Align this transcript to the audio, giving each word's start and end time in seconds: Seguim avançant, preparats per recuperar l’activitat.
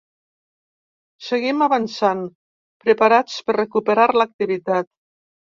Seguim 1.25 1.61
avançant, 1.65 2.25
preparats 2.87 3.39
per 3.51 3.59
recuperar 3.61 4.11
l’activitat. 4.21 4.91